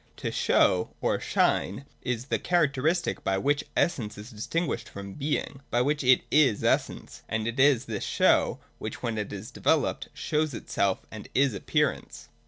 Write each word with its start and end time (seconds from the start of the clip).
To 0.17 0.31
show 0.31 0.89
or 0.99 1.19
shine 1.19 1.85
is 2.01 2.25
the 2.25 2.39
characteristic 2.39 3.23
by 3.23 3.37
which 3.37 3.63
essence 3.77 4.17
is 4.17 4.31
distinguished 4.31 4.89
from 4.89 5.13
being,— 5.13 5.61
by 5.69 5.83
which 5.83 6.03
it 6.03 6.21
is 6.31 6.63
essence; 6.63 7.21
and 7.29 7.47
it 7.47 7.59
is 7.59 7.85
this 7.85 8.03
show 8.03 8.57
which, 8.79 9.03
when 9.03 9.19
it 9.19 9.31
is 9.31 9.51
developed, 9.51 10.09
shows 10.15 10.55
itself, 10.55 11.05
and 11.11 11.29
is 11.35 11.53
Appearance. 11.53 12.29